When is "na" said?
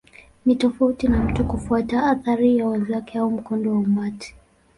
1.07-1.23